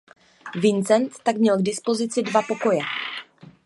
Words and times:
Vincent 0.55 1.13
tak 1.23 1.37
měl 1.37 1.57
k 1.57 1.61
dispozici 1.61 2.21
dva 2.23 2.41
pokoje. 2.41 2.81